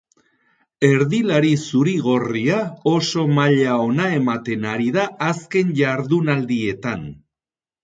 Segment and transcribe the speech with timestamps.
[0.87, 2.57] Erdilari zuri-gorria
[2.93, 7.09] oso maila ona ematen ari da azken jardunaldietan.